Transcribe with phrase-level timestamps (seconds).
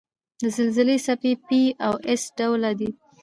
[0.41, 1.47] د زلزلې څپې P
[1.85, 2.89] او S ډوله دي.